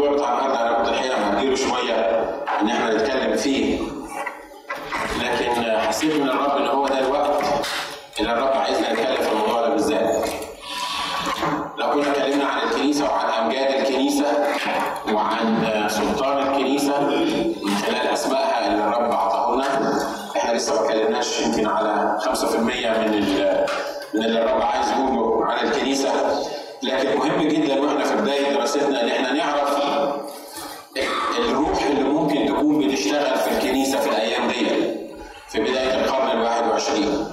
[0.00, 1.94] الموضوع بتاع النهارده الحقيقة مديله شوية
[2.60, 3.78] إن إحنا نتكلم فيه
[5.22, 7.42] لكن حسيت من الرب ان هو ده الوقت
[8.20, 10.28] اللي الرب عايزنا نتكلم في الموضوع ده بالذات.
[11.78, 14.26] لو كنا اتكلمنا عن الكنيسة وعن أمجاد الكنيسة
[15.12, 20.02] وعن سلطان الكنيسة من خلال أسمائها اللي الرب اعطاه لنا
[20.36, 23.10] إحنا لسه ما اتكلمناش يمكن على 5% من
[24.14, 26.10] من اللي الرب عايز يقوله عن الكنيسة
[26.82, 29.80] لكن مهم جدا وإحنا في بداية دراستنا إن إحنا نعرف
[31.38, 34.66] الروح اللي ممكن تكون بتشتغل في الكنيسة في الأيام دي
[35.48, 37.26] في بداية القرن الواحد وعشرين.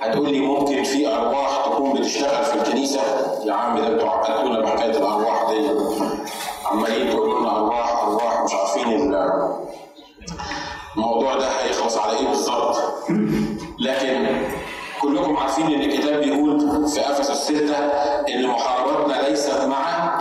[0.00, 3.00] هتقول لي ممكن في أرواح تكون بتشتغل في الكنيسة؟
[3.44, 5.68] يا عم ده أنتوا عقدتونا بحكاية الأرواح دي.
[6.66, 9.50] عمالين تقولوا لنا أرواح أرواح مش عارفين ال-
[10.96, 12.76] الموضوع ده هيخلص على إيه بالظبط.
[13.80, 14.26] لكن
[15.08, 17.76] كلكم عارفين إن الكتاب بيقول في افسس الستة
[18.34, 20.16] إن محارباتنا ليست مع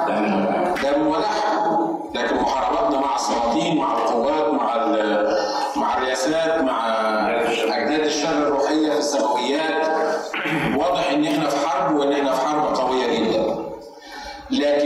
[0.84, 4.75] دم ولحم لكن محارباتنا مع السلاطين مع القوات مع
[5.75, 6.88] مع الرياسات مع
[7.77, 9.88] اجناد الشر الروحية في السماويات.
[10.77, 13.55] واضح إن إحنا في حرب وإن إحنا في حرب قوية جدا.
[14.52, 14.84] لكن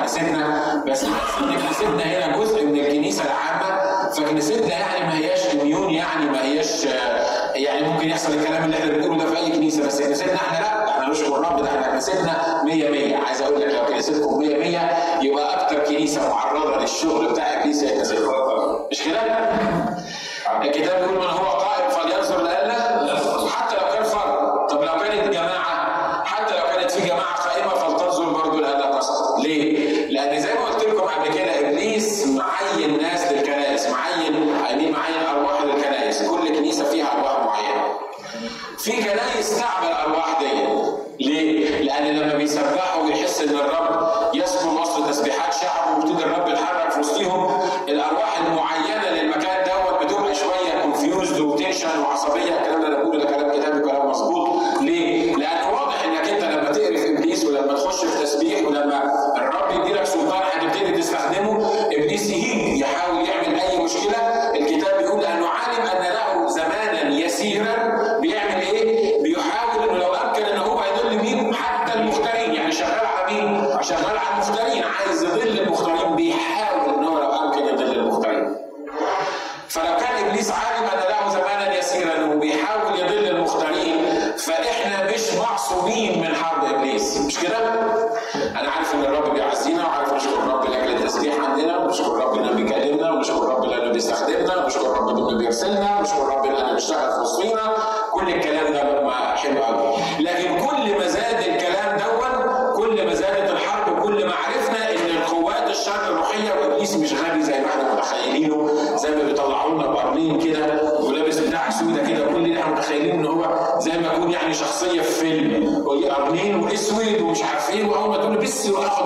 [0.00, 1.10] كنيستنا بس ان
[1.56, 6.84] كنيستنا هنا جزء من الكنيسة العامة فكنيستنا يعني ما هياش اميون يعني ما هياش
[7.54, 10.90] يعني ممكن يحصل الكلام اللي إحنا بنقوله ده في أي كنيسة بس كنيستنا إحنا لا
[10.90, 15.22] إحنا نشكر الرب ده إحنا كنيستنا 100 100 عايز أقول لك لو كنيستكم 100 100
[15.22, 18.18] يبقى أكتر كنيسة معرضة للشغل بتاع الكنيسة هي كنيستنا
[18.90, 19.20] مش كده؟
[20.62, 22.74] الكتاب بيقول من هو قائم فلينظر لألا؟
[23.48, 24.66] حتى لو كان فرد.
[24.70, 29.83] طب لو كانت جماعة حتى لو كانت في جماعة قائمة فلتنظر برضه لهذا القصد ليه؟
[30.24, 33.23] لأن زي ما قلت لكم قبل كده إبليس معين ناس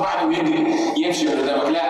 [0.08, 1.68] بعضه ويجري يمشي من قدامك.
[1.68, 1.82] لا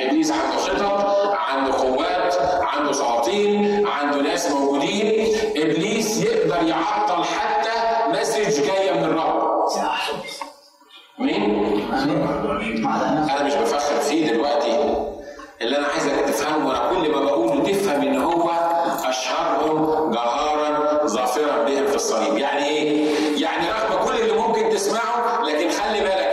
[0.00, 5.36] إبليس عنده خطط عنده قوات عنده سلاطين عنده ناس موجودين.
[5.56, 7.70] إبليس يقدر يعطل حتى
[8.10, 9.44] مسج جاية من الرب.
[11.18, 11.42] مين؟
[13.30, 14.94] أنا مش بفخر فيه دلوقتي.
[15.60, 18.50] اللي أنا عايزك تفهمه وأنا كل ما بقوله تفهم إن هو
[19.04, 22.38] أشهرهم جهارا ظافرا بهم في الصليب.
[22.38, 23.06] يعني إيه؟
[23.42, 26.23] يعني رغم كل اللي ممكن تسمعه لكن خلي بالك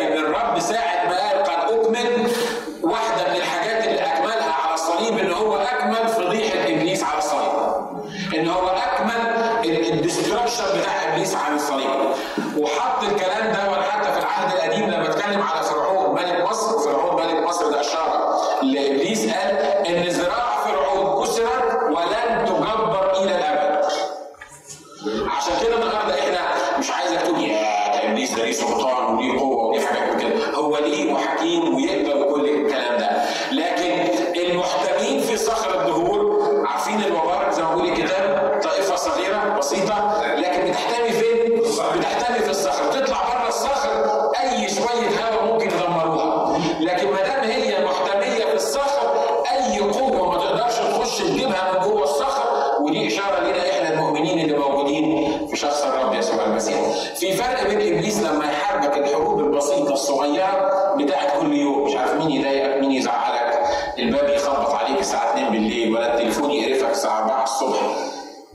[53.14, 56.80] إشارة لنا إحنا المؤمنين اللي موجودين في شخص الرب يسوع المسيح.
[57.20, 62.32] في فرق بين إبليس لما يحاربك الحروب البسيطة الصغيرة بتاعت كل يوم، مش عارف مين
[62.32, 63.60] يضايقك، مين يزعلك،
[64.00, 67.80] الباب يخبط عليك الساعة 2 بالليل، ولا التليفون يقرفك الساعة 4 الصبح.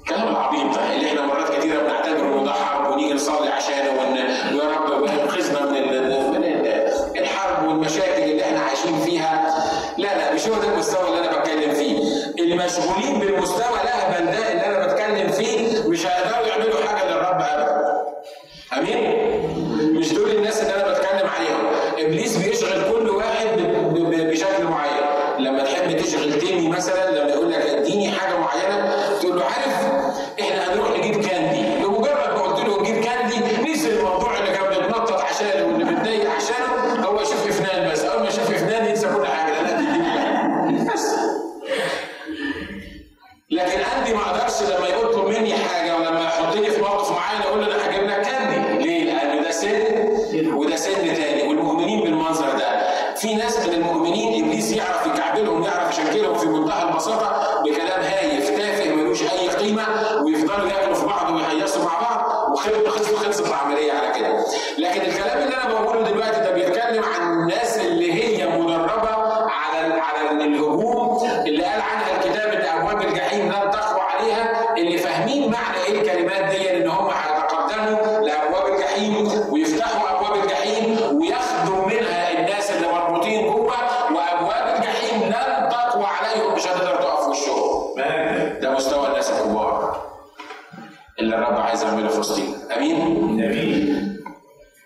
[0.01, 4.19] الكلام العبيط ده طيب، اللي إحنا مرات كثيره بنعتبره ده حرب ونيجي نصلي عشانه ون...
[4.59, 6.31] ويا رب انقذنا من ال...
[6.31, 6.67] من ال...
[7.19, 9.55] الحرب والمشاكل اللي إحنا عايشين فيها.
[9.99, 12.26] لا لا مش هو ده المستوى اللي أنا بتكلم فيه.
[12.53, 18.07] اللي مشغولين بالمستوى الاهبل ده اللي أنا بتكلم فيه مش هيقدروا يعملوا حاجة للرب أبدا.
[18.79, 19.16] أمين؟
[91.39, 92.97] الرب عايز يعمله في وسطينا أمين؟
[93.45, 94.17] أمين.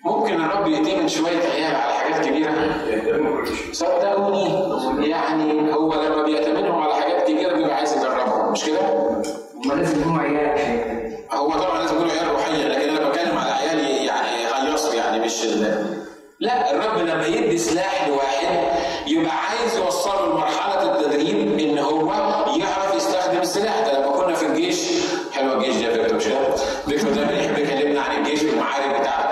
[0.05, 2.52] ممكن الرب يديه من شوية عيال على حاجات كبيرة.
[3.73, 8.52] صدقوني يعني هو لما بيأتمنهم على حاجات كبيره بيبقى عايز يجربهم.
[8.52, 8.81] مش كده؟
[9.64, 13.79] هم لازم يكونوا عيال هو طبعا لازم يكونوا عيال روحية لكن أنا بتكلم على عيال
[14.05, 15.44] يعني هيصوا يعني مش
[16.41, 18.58] لا الرب لما يدي سلاح لواحد
[19.06, 22.12] يبقى عايز يوصله لمرحلة التدريب إن هو
[22.56, 24.10] يعرف يستخدم السلاح ده.
[27.00, 29.30] الجيش وزي ما نحب عن الجيش والمعارك بتاعته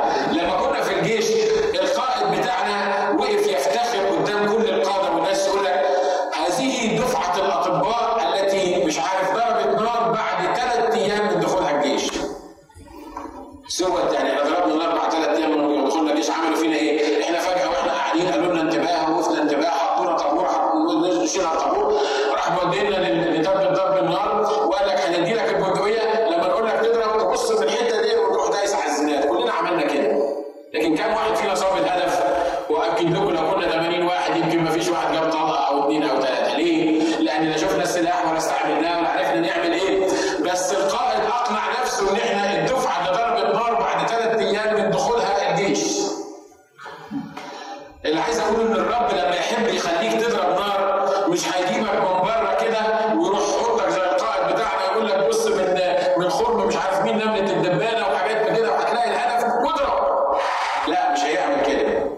[61.38, 62.08] يعمل كده.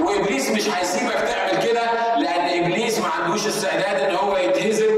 [0.00, 1.82] وإبليس مش هيسيبك تعمل كده
[2.18, 4.94] لأن إبليس ما عندوش استعداد إن هو يتهزم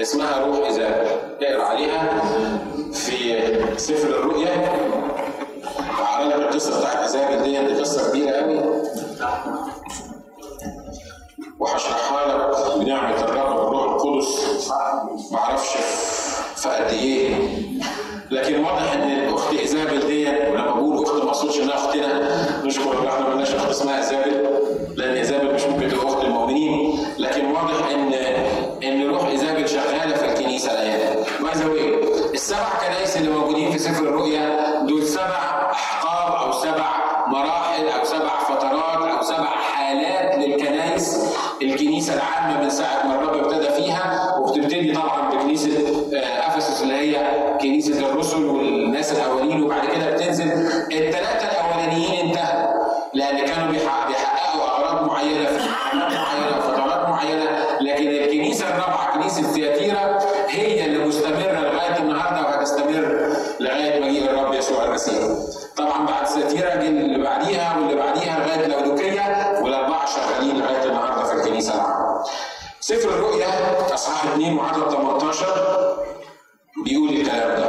[0.00, 1.06] اسمها روح ايزابل
[1.42, 2.22] اقرا عليها
[2.92, 3.42] في
[3.76, 4.78] سفر الرؤيا.
[5.78, 8.60] هقرا لك القصة بتاعت ايزابل دي قصة كبيرة قوي
[11.60, 14.70] وهشرحها لك بنعمة الرب والروح القدس.
[15.32, 15.68] معرفش
[16.56, 17.34] في قد إيه.
[18.30, 22.30] لكن واضح إن الاخت إيزابل دي ولما بقول أخت ما أقصدش إنها أختنا
[22.64, 24.46] نشكر الله إحنا مالناش أخت اسمها إيزابل
[24.96, 26.98] لأن إيزابل مش ممكن تبقى أخت المؤمنين.
[27.18, 28.12] لكن واضح إن
[28.82, 31.66] إن روح ايزابل شغاله في الكنيسه الأيام by the
[32.34, 36.86] السبع كنائس اللي موجودين في سفر الرؤيا دول سبع أحقاب أو سبع
[37.26, 43.70] مراحل أو سبع فترات أو سبع حالات للكنائس الكنيسة العامة من ساعة ما الرب ابتدى
[43.72, 45.70] فيها وبتبتدي طبعا بكنيسة
[46.16, 47.16] آه، أفسس اللي هي
[47.60, 50.44] كنيسة الرسل والناس الأولين وبعد كده بتنزل.
[50.92, 52.74] الثلاثة الأولانيين انتهوا
[53.14, 55.56] لأن كانوا بيحقق- بيحققوا أغراض معينة في
[59.34, 63.28] الرابعه كنيسه ثياتيرا هي اللي مستمرة لغاية النهارده وهتستمر
[63.60, 65.22] لغاية مجيء الرب يسوع المسيح.
[65.76, 71.32] طبعا بعد ثياتيرا جه اللي بعديها واللي بعديها لغاية لودوكيه والأربعة شغالين لغاية النهارده في
[71.34, 72.24] الكنيسة العامه.
[72.80, 73.46] سفر الرؤيا
[73.94, 75.96] أصحاح 2 وعدد 18
[76.84, 77.68] بيقول الكلام ده.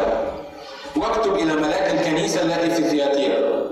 [0.96, 3.66] واكتب إلى ملاك الكنيسة التي في ثياتيرا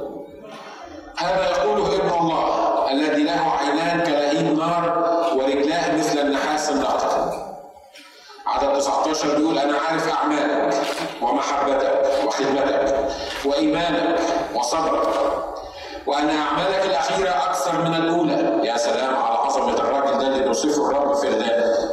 [1.17, 5.03] هذا يقوله ابن الله الذي له عينان كلهيب نار
[5.35, 7.12] ورجلاه مثل النحاس الناطق
[8.53, 10.73] عدد 19 بيقول أنا عارف أعمالك
[11.21, 12.95] ومحبتك وخدمتك
[13.45, 14.19] وإيمانك
[14.55, 15.07] وصبرك.
[16.07, 18.67] وأن أعمالك الأخيرة أكثر من الأولى.
[18.67, 21.27] يا سلام على عظمة الراجل ده اللي بيوصفه الرب في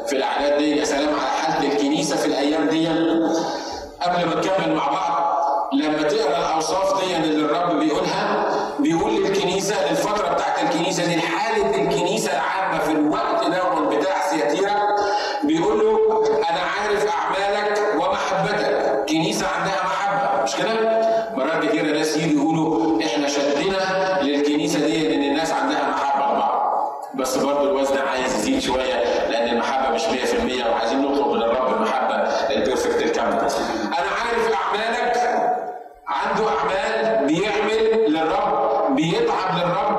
[0.07, 0.76] في الأعداد دي.
[0.76, 2.88] يا سلام على حالة الكنيسة في الأيام دي.
[4.02, 5.40] قبل ما نكمل مع بعض
[5.73, 8.47] لما تقرأ الأوصاف دي اللي الرب بيقولها
[8.79, 14.81] بيقول للكنيسة للفترة بتاعت الكنيسة دي حاله الكنيسة العامة في الوقت ده بتاع سياتيرا
[15.45, 16.00] بيقول له
[16.71, 21.00] عارف أعمالك ومحبتك كنيسة عندها محبة مش كده؟
[21.35, 23.79] مرات كتيره ناس يجوا يقولوا إحنا شدنا
[24.23, 26.61] للكنيسة دي لأن الناس عندها محبة لبعض
[27.15, 28.95] بس برضه الوزن عايز يزيد شوية
[29.31, 32.15] لأن المحبة مش 100% وعايزين نطلب من الرب المحبة
[32.50, 33.39] البيرفكت الكاملة.
[33.87, 35.17] أنا عارف أعمالك
[36.09, 39.90] عنده أعمال بيعمل للرب بيتعب للرب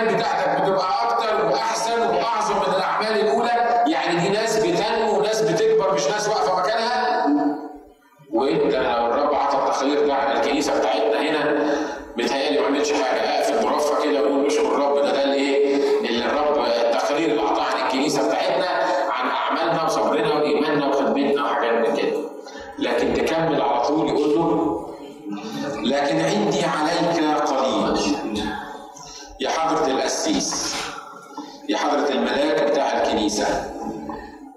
[0.00, 3.84] الاعمال بتاعتك بتبقى أكتر وأحسن وأعظم من الأعمال الأولى.
[3.86, 7.26] يعني دي ناس بتنمو وناس بتكبر مش ناس واقفة مكانها.
[8.32, 11.66] وإنت لو الرب عطى التخير ده على الكنيسة بتاعتنا هنا
[12.18, 13.20] بتهيألي ما عملش حاجة.
[13.20, 15.76] اقفل برافه كده واقول اشكر الرب ده ده الايه
[16.08, 18.66] اللي الرب التقرير اللي اعطاه عن الكنيسه بتاعتنا
[19.10, 22.20] عن أعمالنا وصبرنا وإيماننا وخدمتنا وحاجات من كده.
[22.78, 24.86] لكن تكمل على طول يقول له
[25.84, 27.96] لكن عندي عليك قليل
[29.40, 30.74] يا حضرة القسيس
[31.68, 33.46] يا حضرة الملاك بتاع الكنيسة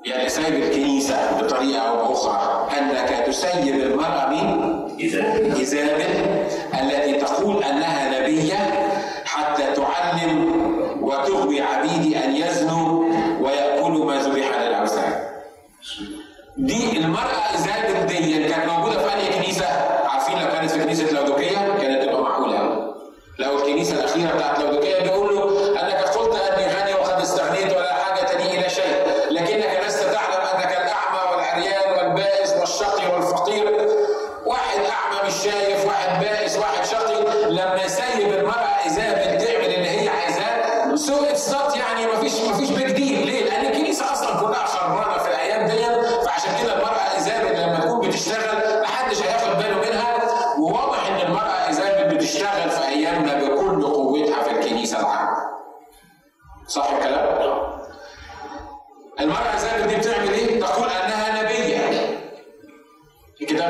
[0.05, 4.87] يا اللي سايب الكنيسة بطريقة أو بأخرى أنك تسيب المرأة من
[5.59, 6.03] إيزابل
[6.81, 8.89] التي تقول أنها نبية
[9.25, 10.51] حتى تعلم
[11.01, 13.03] وتغوي عبيدي أن يزنوا
[13.41, 15.13] ويأكلوا ما ذبح للأوثان.
[16.57, 19.65] دي المرأة إيزابل دي كانت موجودة في أي كنيسة؟
[20.09, 22.93] عارفين لو كانت في كنيسة لودوكية كانت تبقى معقولة أوي.
[23.91, 25.22] لو الكنيسة الأخيرة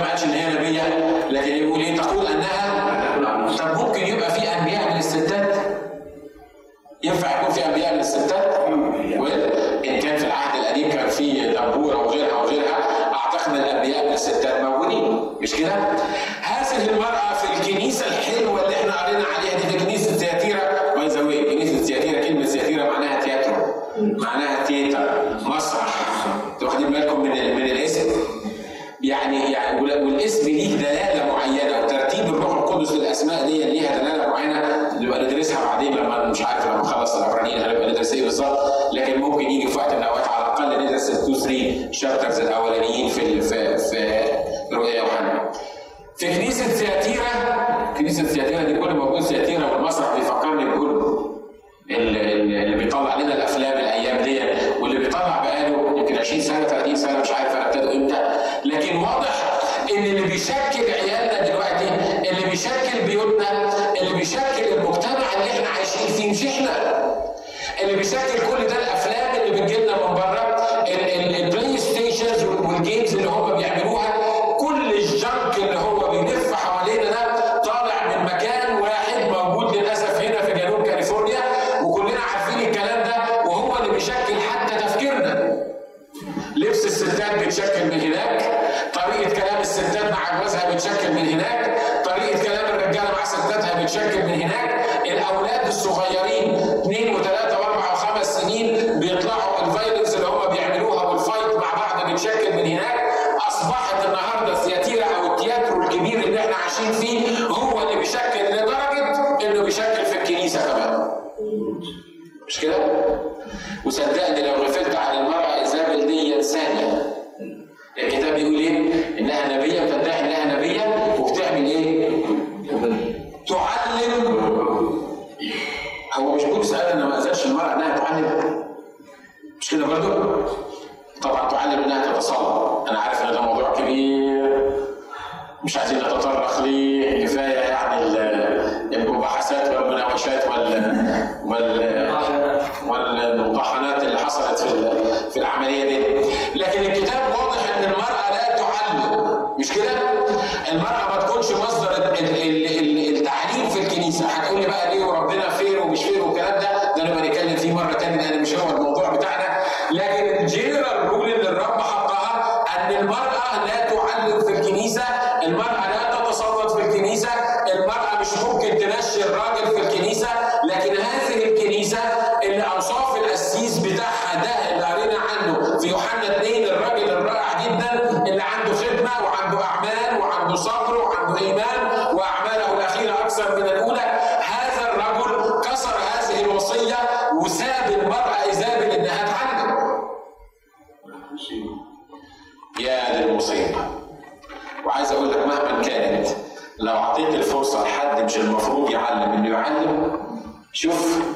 [0.04, 0.82] ما قالش إن هي نبية
[1.30, 2.84] لكن يقول إيه تقول أنها
[3.58, 5.56] طب ممكن يبقى في أنبياء من الستات؟
[7.04, 8.56] ينفع يكون في أنبياء من الستات؟
[9.88, 12.78] ان كان في العهد القديم كان في دبورة وغيرها وغيرها
[13.14, 15.72] أعتقد إن الأنبياء من الستات موجودين مش كده؟
[16.42, 20.60] هذه المرأة في الكنيسة الحلوة اللي إحنا قرينا عليها دي في كنيسة تياتيرا
[20.96, 23.56] by the way كنيسة تياتيرا كلمة تياتيرا معناها تياترو
[24.00, 25.10] معناها theater
[25.46, 25.94] مسرح
[26.54, 27.32] أنتوا واخدين بالكم من
[29.04, 34.90] يعني يعني وال- والاسم ليه دلالة معينة وترتيب الروح القدس للأسماء دي ليها دلالة معينة
[35.00, 38.58] نبقى ندرسها بعدين لما مش عارف لما نخلص العبرانيين هنبقى ندرس إيه بالظبط
[38.94, 43.10] لكن ممكن يجي في وقت من الأوقات على الأقل ندرس ال 2 3 شابترز الأولانيين
[43.10, 44.24] في في في
[44.74, 45.52] رؤيا يوحنا.
[46.18, 47.26] في كنيسة سياتيرا
[47.98, 50.64] كنيسة سياتيرا دي كل ما بقول سياتيرا والمسرح بيفكرني
[51.90, 52.34] اللي,
[52.64, 54.40] اللي بيطلع لنا الأفلام الأيام دي
[54.82, 58.33] واللي بيطلع بقاله يمكن 20 سنة 30 سنة مش عارف أنا ابتدوا إمتى
[58.66, 59.60] لكن واضح
[59.92, 61.88] إن اللي بيشكل عيالنا دلوقتي
[62.30, 67.04] اللي بيشكل بيوتنا اللي بيشكل المجتمع اللي إحنا عايشين فيه مش إحنا.
[67.82, 73.16] اللي بيشكل كل ده الأفلام اللي بتجيلنا من بره ال- ال- ال PlayStations وال games
[73.16, 73.53] اللي هم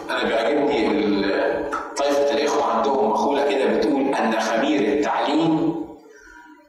[0.10, 0.88] أنا بيعجبني
[1.98, 5.76] طائفة الإخوة عندهم مقولة كده بتقول أن خمير التعليم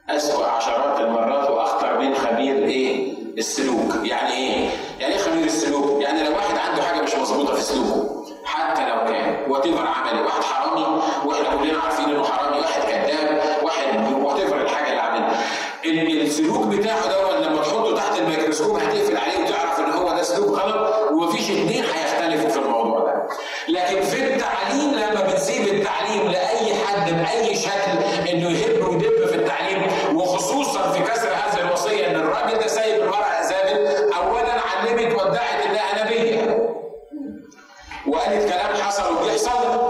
[0.09, 6.23] أسوأ عشرات المرات وأخطر من خمير إيه؟ السلوك، يعني إيه؟ يعني إيه خمير السلوك؟ يعني
[6.23, 8.18] لو واحد عنده حاجة مش مظبوطة في سلوكه
[8.49, 14.13] حتى لو كان whatever عمل واحد حرامي وإحنا كلنا عارفين إنه حرامي، واحد كذاب، واحد
[14.23, 15.39] whatever الحاجة اللي عملها.
[15.85, 20.59] ال- السلوك بتاعه ده لما تحطه تحت الميكروسكوب هتقفل عليه وتعرف إن هو ده سلوك
[20.59, 23.27] غلط ومفيش اتنين هيختلفوا في الموضوع ده.
[23.69, 29.81] لكن في التعليم لما بتسيب التعليم لأي حد بأي شكل إنه يهب ويدب في التعليم
[30.15, 36.03] وخصوصا في كسر هذه الوصيه ان الراجل ده سايب المراه ازابل اولا علمت وادعت انها
[36.05, 36.59] نبيه
[38.29, 39.88] وقالت كلام حصل وبيحصل.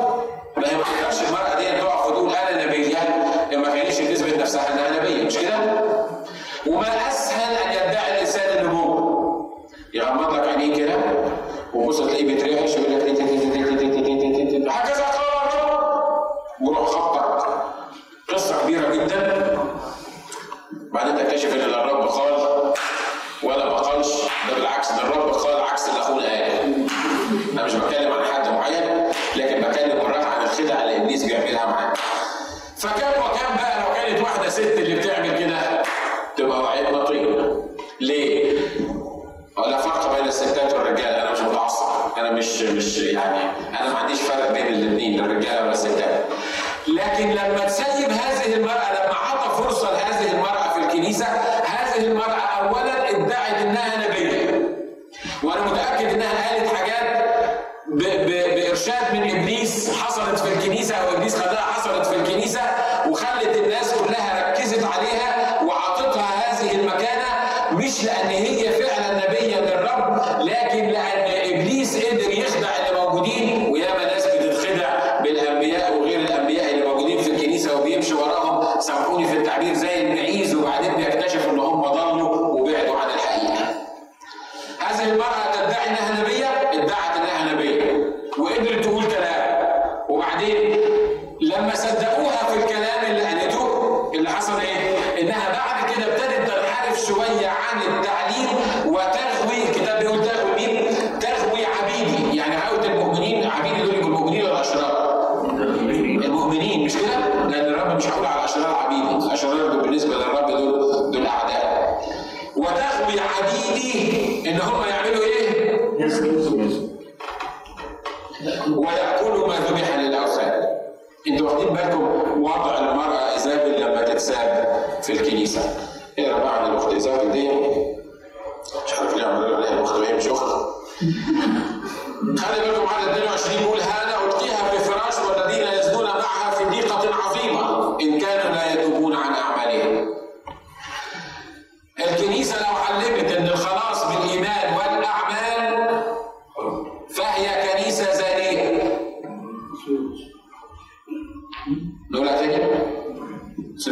[53.52, 54.09] I denied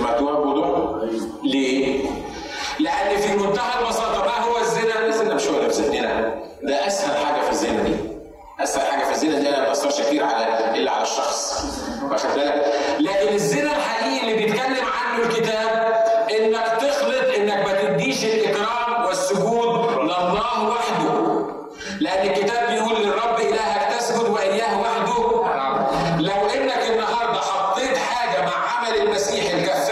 [0.07, 1.09] فتوى
[1.43, 2.09] ليه؟
[2.79, 6.01] لأن في منتهى البساطة ما هو الزنا؟ الزنا مش هو اللي في
[6.63, 7.95] ده أسهل حاجة في الزنا دي
[8.59, 11.63] أسهل حاجة في الزنا دي أنا ما بأثرش كتير على إلا على الشخص
[12.11, 16.03] واخد بالك؟ لكن الزنا الحقيقي اللي بيتكلم عنه الكتاب
[16.39, 21.45] إنك تخلط إنك ما تديش الإكرام والسجود لله وحده
[21.99, 25.17] لأن الكتاب بيقول للرب إلهك تسجد وإياه وحده
[26.19, 29.86] لو إنك النهارده حطيت حاجة مع عمل المسيح الكفر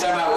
[0.00, 0.29] time I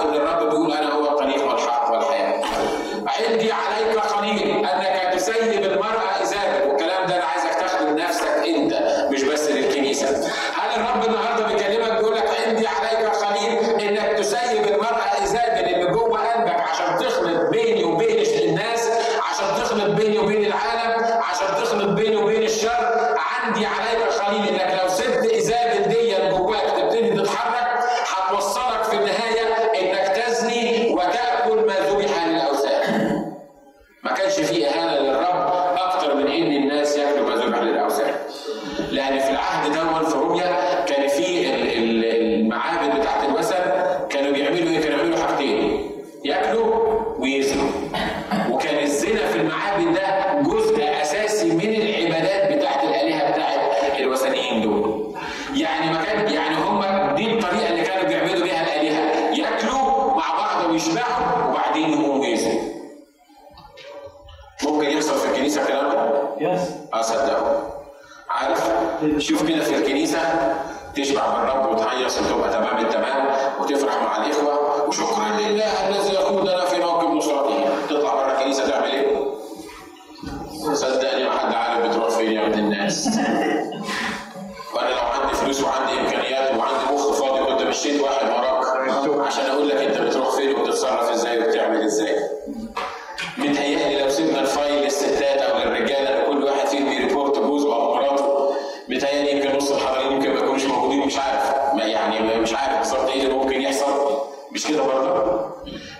[99.56, 103.34] نص الحضرين يمكن ما يكونوش موجودين مش عارف ما يعني مش عارف بالظبط إيه اللي
[103.34, 104.18] ممكن يحصل
[104.52, 105.44] مش كده برضه؟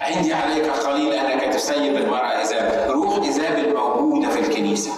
[0.01, 4.91] عندي عليك خليل انك تسيب المرأة ايزابل، روح ايزابل موجودة في الكنيسة.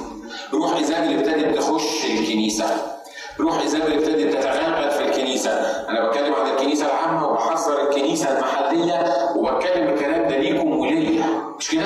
[0.52, 2.95] روح ايزابل ابتدت تخش الكنيسة.
[3.40, 5.50] روح ايزابل ابتدت تتغلغل في الكنيسة
[5.88, 9.04] أنا بتكلم عن الكنيسة العامة وبحذر الكنيسة المحلية
[9.36, 11.24] وبتكلم الكلام ده ليكم وليا
[11.58, 11.82] مش كده؟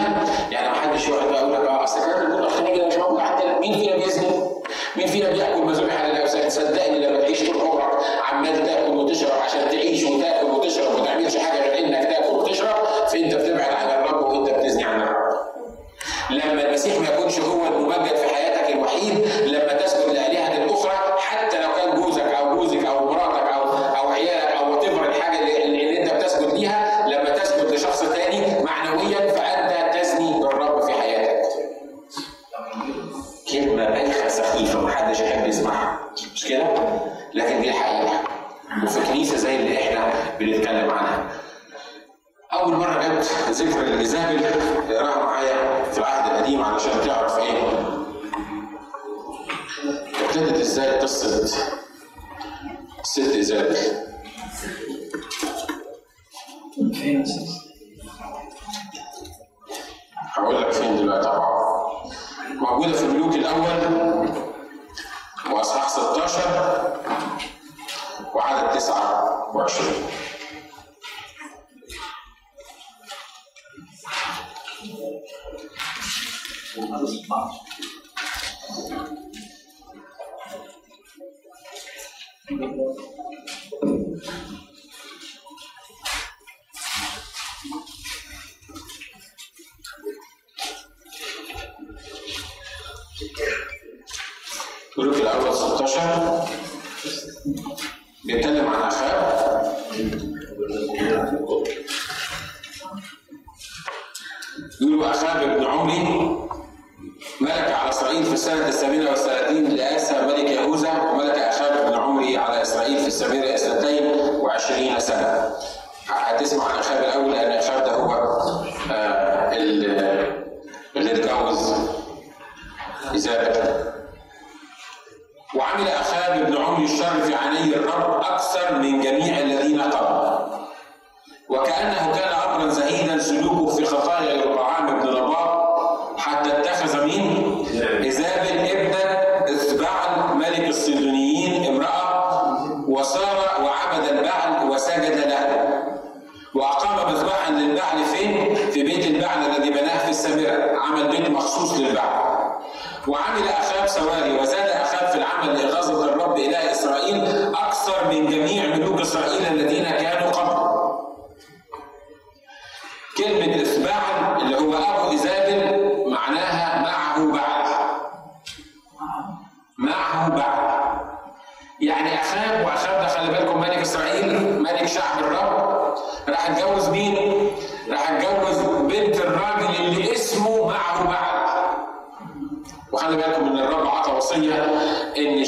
[0.50, 3.72] يعني ما حدش يقعد بقى يقول لك آه أصل كانت البنى مش موجوده حتى مين
[3.74, 4.26] فينا بيزني؟
[4.96, 7.90] مين فينا بيأكل مذبوح على نفسك؟ صدقني لما تعيش طول عمرك
[8.32, 12.76] عمال تاكل وتشرب عشان تعيش وتاكل وتشرب وما تعملش حاجة غير إنك تاكل وتشرب
[13.12, 15.20] فأنت بتبعد عن الرب وأنت بتزني عن الرب.
[16.30, 20.29] لما المسيح ما يكونش هو الممجد في حياتك الوحيد لما تسكن لأ
[20.84, 21.69] الكفر حتى لو
[77.10, 77.50] 情况。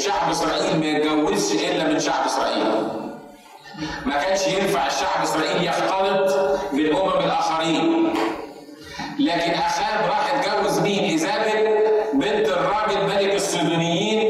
[0.05, 2.87] شعب إسرائيل ما يتجوزش إلا من شعب إسرائيل.
[4.05, 6.35] ما كانش ينفع الشعب إسرائيل يختلط
[6.73, 8.13] بالأمم الآخرين.
[9.19, 11.77] لكن أخاب راح اتجوز مين؟ ايزابل
[12.13, 14.22] بنت الراجل ملك السودانيين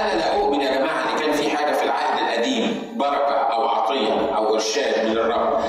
[0.00, 4.36] أنا لا أؤمن يا جماعة إن كان في حاجة في العهد القديم بركة أو عطية
[4.36, 5.60] أو إرشاد من الرب.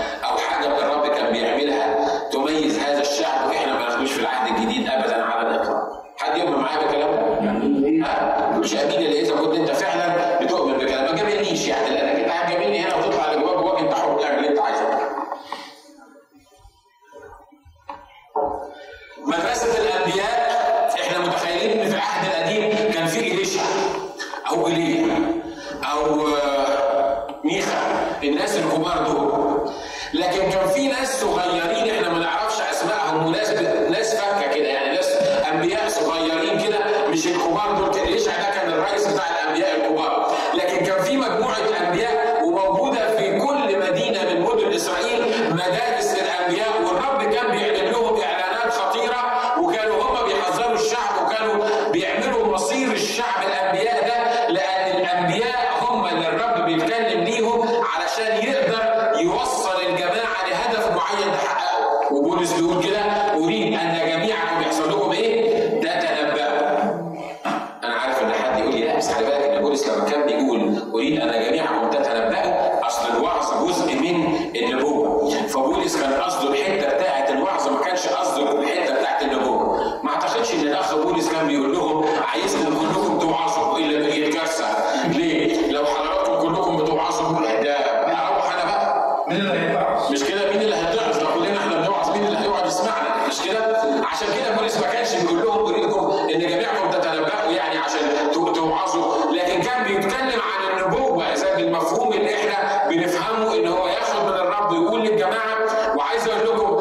[94.11, 99.31] عشان كده بولس ما كانش بيقول لهم اريدكم إن جميعكم تتنبأوا يعني عشان توعظوا.
[99.31, 104.71] لكن كان بيتكلم عن النبوة إذا المفهوم اللي إحنا بنفهمه إن هو ياخد من الرب
[104.71, 105.95] ويقول للجماعة.
[105.97, 106.78] وعايز أقول لكم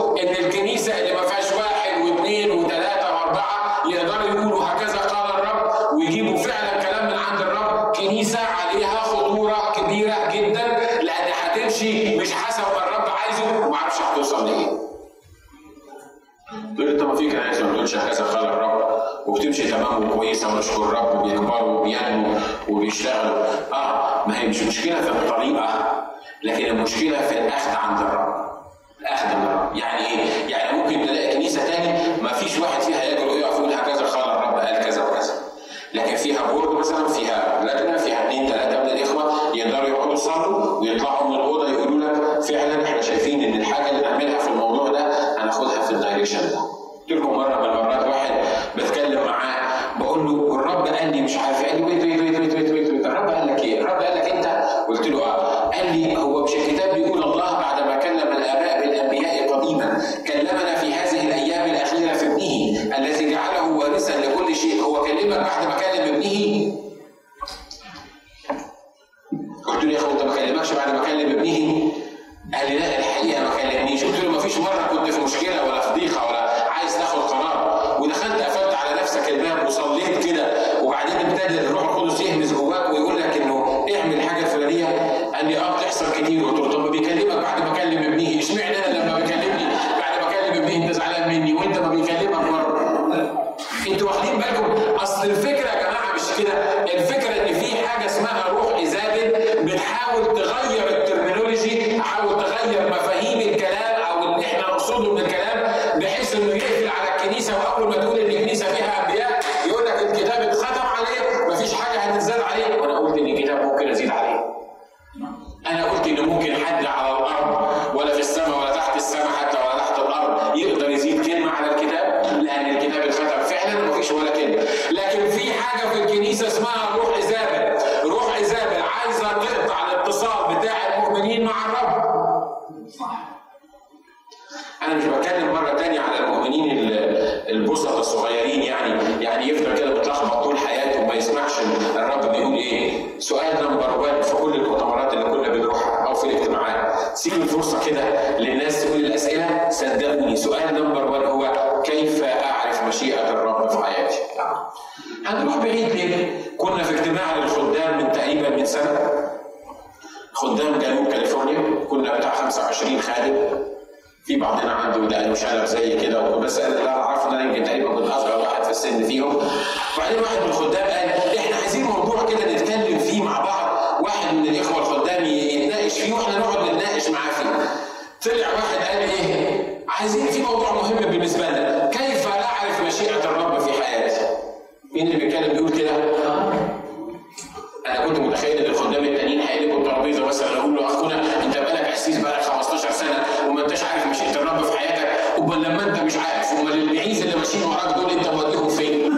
[188.18, 192.42] كنت متخيل ان الخدام التانيين هيقلبوا الترابيزة مثلا أقول له أخونا انت بقالك قسيس بقالك
[192.42, 195.08] 15 سنة وما انتش عارف مشيئه الرب في حياتك
[195.38, 199.12] امال لما انت مش عارف امال البعيد اللي ماشيين وراك دول انت موديهم فين؟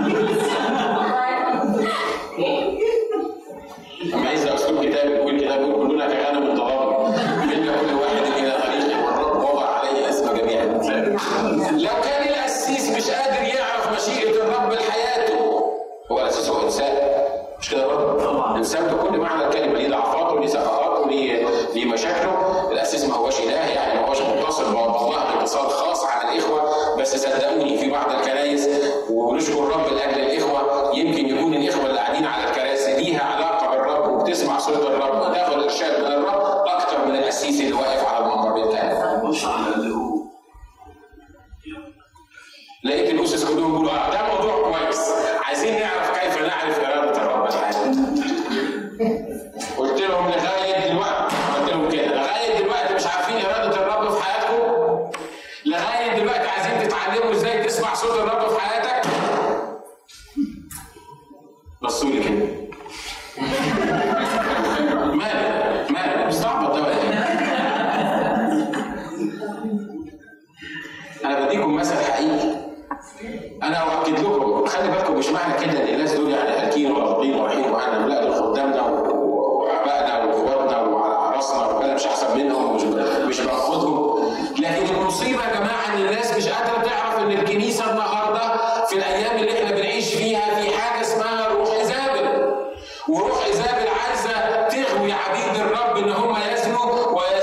[95.31, 97.40] عديد الرب إن هم يزنوا ويزنوا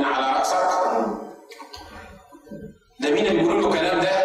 [0.00, 0.56] من على رأسك.
[3.00, 4.19] ده مين اللي بيقول له الكلام ده؟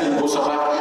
[0.00, 0.77] عليها الناس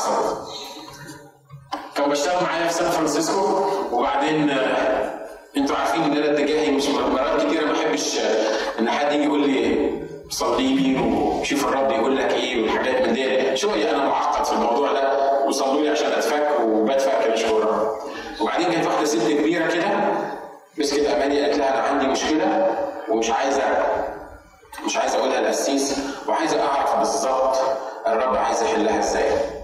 [0.00, 0.36] حصلت
[1.94, 5.10] كان بشتغل معايا في سان فرانسيسكو وبعدين آه،
[5.56, 9.48] أنتوا عارفين إن أنا اتجاهي مش مرات كتيره ما بحبش آه، إن حد يجي يقول
[9.50, 9.90] لي
[10.30, 13.56] صلي لي وشوف الرب يقول لك إيه والحاجات من دي.
[13.56, 15.10] شوية أنا معقد في الموضوع ده
[15.46, 17.98] وصلوا لي عشان أتفك وبتفك مش الرب
[18.40, 19.84] وبعدين كانت واحدة ست كبيرة كده
[20.78, 22.76] مسكت أماني قالت لها أنا عندي مشكلة
[23.08, 23.62] ومش عايزة
[24.86, 25.96] مش عايز أقولها للقسيس
[26.28, 27.56] وعايز أعرف بالظبط
[28.06, 29.59] الرب عايز يحلها إزاي.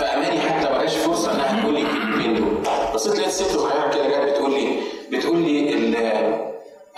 [0.00, 2.62] فأماني حتى ما جاش فرصة انها تقول لي الكلمتين دول.
[2.94, 4.80] بصيت لقيت ست صغيرة كده جت بتقول لي
[5.12, 5.74] بتقول لي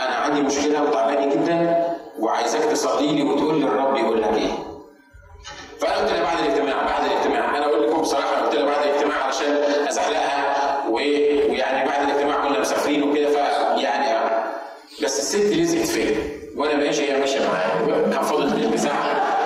[0.01, 1.87] أنا عندي مشكلة وتعبانه جدا
[2.19, 4.53] وعايزاك تصلي لي وتقول لي الرب يقول لك إيه.
[5.81, 7.59] فأنا قلت لها بعد الاجتماع بعد الاجتماع.
[7.59, 9.53] أنا أقول لكم بصراحة قلت لها بعد الاجتماع علشان
[9.89, 14.13] أزحلقها ويعني بعد الاجتماع كنا مسافرين وكده فيعني
[15.03, 16.17] بس الست لزقت فيا.
[16.57, 18.11] وأنا ماشي هي ماشية معايا.
[18.11, 19.42] كان فاضل ساعه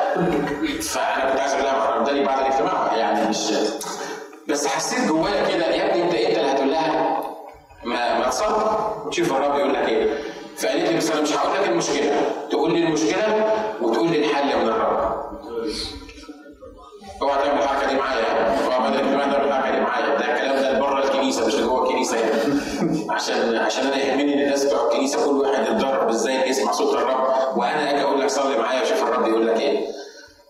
[0.81, 3.53] فأنا كنت عايز أقول لها بعد الاجتماع يعني مش
[4.49, 7.21] بس حسيت جوايا كده يا ابني أنت أنت اللي هتقول لها
[7.85, 8.79] ما ما تصلي
[9.11, 10.19] شوف الرب يقول لك إيه.
[10.59, 13.53] فقالت لي بس أنا مش هقول لك المشكلة تقول لي المشكلة
[13.83, 15.27] وتقول لي الحل من الرب
[17.23, 18.25] اوعى تعمل الحركه دي معايا.
[18.67, 20.07] اوعى بدل الاجتماع تعمل الحركه دي معايا.
[20.07, 22.31] ده الكلام ده بره الكنيسة مش جوه الكنيسة يعني
[23.11, 27.27] عشان عشان أنا يهمني إن الناس بتوع الكنيسة كل واحد يتدرب إزاي يسمع صوت الرب.
[27.57, 29.87] وأنا أجي أقول لك صلي معايا وشوف الرب يقول لك إيه.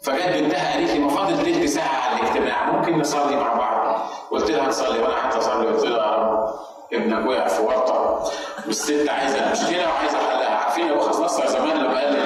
[0.03, 2.71] فجت بنتها قالت لي ما فاضل تلت ساعة على الاجتماع.
[2.71, 4.01] ممكن نصلي مع بعض؟
[4.31, 5.67] قلت لها نصلي وأنا قعدت أصلي.
[5.67, 6.55] قلت لها يا رب
[6.93, 8.31] ابنك وقع في ورطه
[8.67, 10.49] والست عايزة المشكلة وعايزة حلها.
[10.57, 12.17] عارفين ابو خصاصه زمان لما قال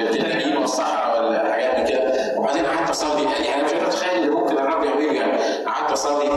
[0.00, 2.33] التنانين والصحراء ولا حاجات كده.
[2.44, 5.64] وبعدين قعدت اصلي يعني أنا مش أتخيل اللي ممكن الرب يعمله يعني.
[5.66, 6.28] قعدت اصلي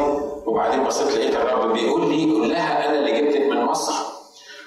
[0.45, 3.93] وبعدين بصيت لقيت الرب بيقول لي قول لها أنا اللي جبتك من مصر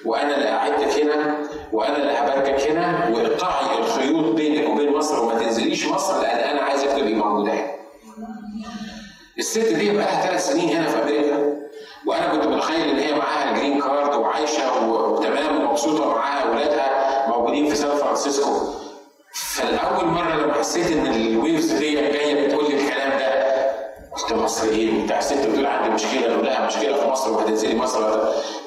[0.05, 1.37] وأنا اللي قعدتك هنا
[1.73, 6.87] وأنا اللي هباركك هنا واقطعي الخيوط بينك وبين مصر وما تنزليش مصر لأن أنا عايزك
[6.89, 7.71] تبقي موجوده هنا.
[9.39, 11.57] الست دي بقى لها ثلاث سنين هنا في أمريكا
[12.07, 17.69] وأنا كنت متخيل إن هي معاها ال green card وعايشة وتمام ومبسوطة ومعاها أولادها موجودين
[17.69, 18.51] في سان فرانسيسكو.
[19.33, 23.31] فالاول مرة لما حسيت إن ال waves دي جاية بتقول لي الكلام ده
[24.11, 28.19] قلت مصر إيه؟ أنت حسيت بتقول عندي مشكلة؟ لو لها مشكلة في مصر وهتنزلي مصر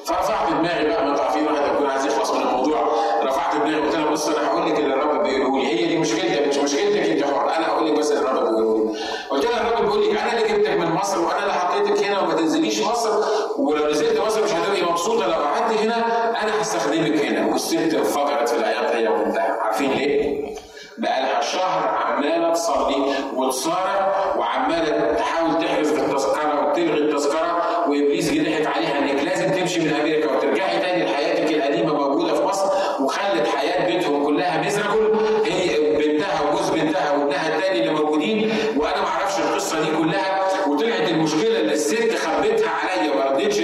[0.05, 2.87] فرفعت دماغي بقى ما تعرفي عارفين واحد عايز يخلص من الموضوع.
[3.23, 5.67] رفعت دماغي قلت لها بص أنا هقول لك اللي الرب بيقوله لي.
[5.67, 7.55] هي دي مشكلتك مش مشكلتك أنت حر.
[7.57, 8.99] أنا هقول لك بس اللي الرب بيقوله لي.
[9.29, 12.33] قلت لها الرب بيقول لك أنا اللي جبتك من مصر وأنا اللي حطيتك هنا وما
[12.33, 13.11] تنزليش مصر.
[13.57, 15.27] ولو نزلت مصر مش هتبقي مبسوطة.
[15.27, 15.95] لو قعدت هنا
[16.43, 17.45] أنا هستخدمك هنا.
[17.45, 20.54] والست انفجرت في العياط هي وبنتها عارفين ليه؟
[20.97, 22.95] بقالها شهر عمالة تصلي
[23.33, 29.93] وتصارع وعمالة تحاول تحرز التذكرة وتلغي التذكرة وإبليس جه ضحك عليها إنك لازم تمشي من
[29.93, 32.69] أمريكا وترجعي تاني لحياتك القديمة موجودة في مصر
[33.03, 35.15] وخلت حياة بيتهم كلها ميزرابل
[35.45, 41.09] هي بنتها وجوز بنتها وابنها التاني اللي موجودين وأنا ما أعرفش القصة دي كلها وطلعت
[41.09, 43.59] المشكلة اللي الست خبتها عليا وما رضيتش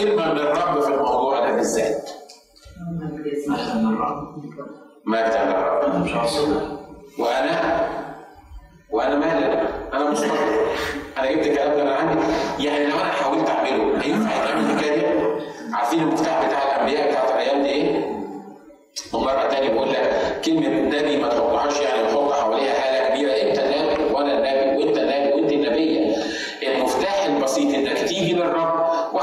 [0.00, 2.10] كلمه من الرب في الموضوع ده بالذات.
[5.06, 6.20] مجدا للرب مجدا
[7.18, 7.88] وأنا
[8.90, 10.66] وأنا مالي أنا؟ أنا مستقر
[11.18, 12.24] أنا جبت الكلام ده أنا عندي.
[12.64, 15.06] يعني لو أنا حاولت أعمله هينفع يتعمل الحكاية دي؟
[15.74, 18.10] عارفين المفتاح بتاع الأنبياء بتاعت الأيام دي إيه؟
[19.14, 24.12] ومرة تانية بقول لك كلمة النبي ما تحطهاش يعني تحط حواليها هاله كبيرة إيه؟ ابتلاء
[24.12, 24.69] ولا النبي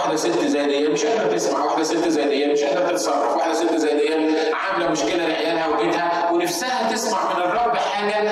[0.07, 3.53] واحدة ست زي دي مش قادرة تسمع واحدة ست زي دي مش قادرة تتصرف واحدة
[3.53, 4.13] ست زي دي
[4.53, 8.31] عاملة مشكلة لعيالها وبيتها ونفسها تسمع من الرب حاجة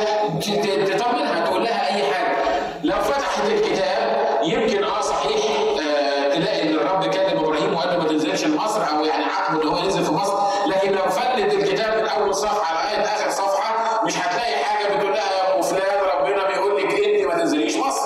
[0.86, 2.36] تطمنها تقول لها أي حاجة.
[2.84, 5.42] لو فتحت الكتاب يمكن آه صحيح
[5.80, 9.68] آه، تلاقي إن الرب كلم إبراهيم وقال له ما تنزلش مصر أو يعني عقبه إن
[9.68, 10.34] هو ينزل في مصر.
[10.68, 15.24] لكن لو فلت الكتاب من أول صفحة لغاية آخر صفحة مش هتلاقي حاجة بتقول لها
[15.48, 18.06] يا أبو فلان ربنا بيقول لك أنت ما تنزليش مصر.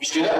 [0.00, 0.30] مش كده؟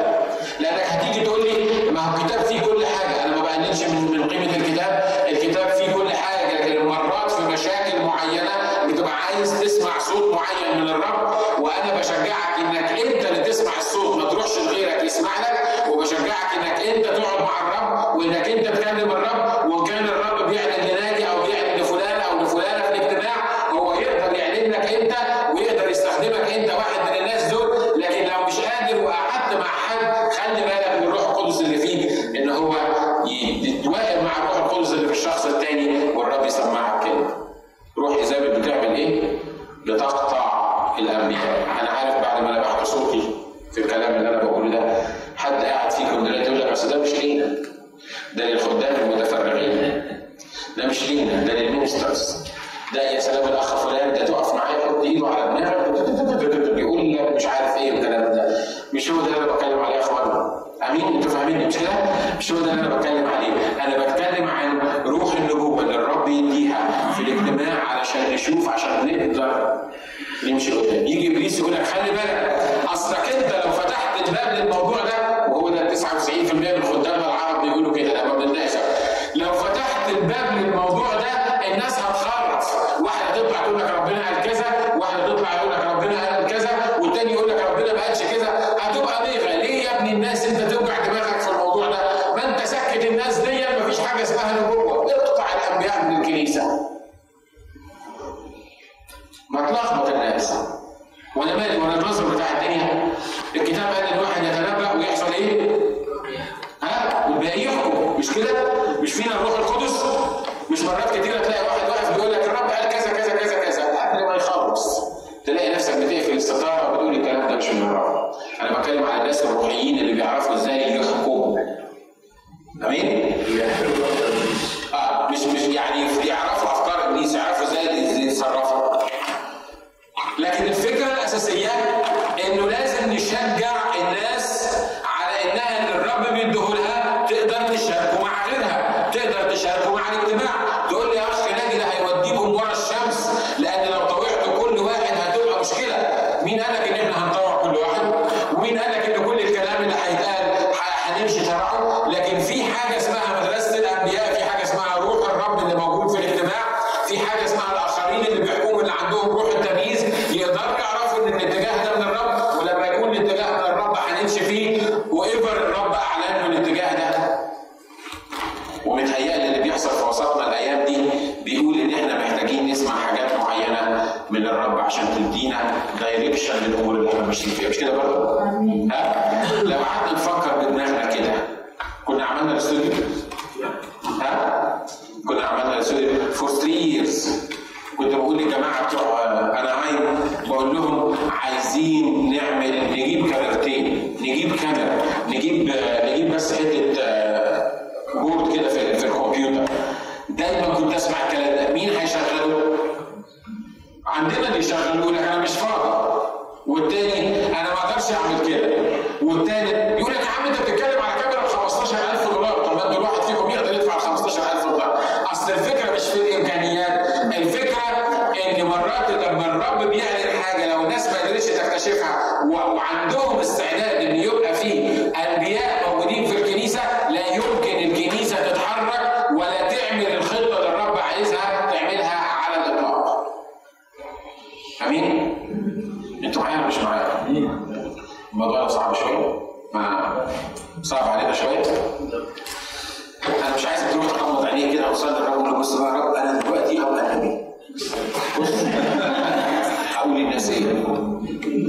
[246.17, 247.15] أنا دلوقتي أو أنا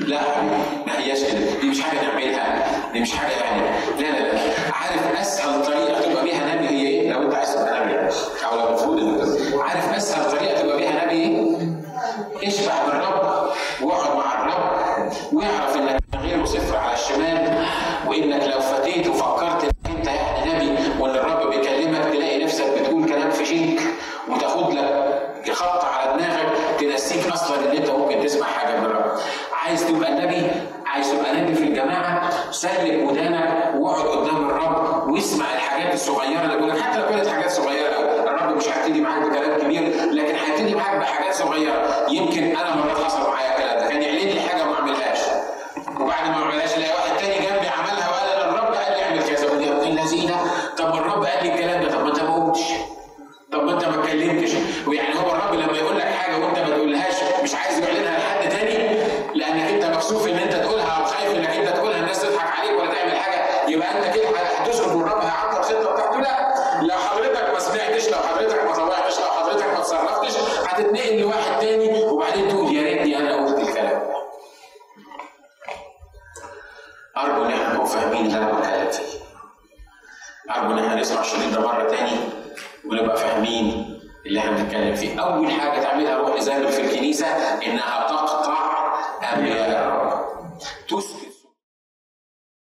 [0.07, 0.21] لا
[0.88, 3.61] ما هياش كده دي مش حاجة نعملها دي مش حاجة يعني
[3.99, 4.24] لا لا